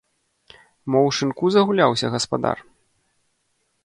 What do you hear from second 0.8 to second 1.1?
Мо